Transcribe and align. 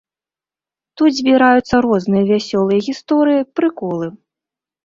Тут 1.01 1.09
збіраюцца 1.19 1.75
розныя 1.87 2.23
вясёлыя 2.31 2.79
гісторыі, 2.87 3.47
прыколы. 3.61 4.05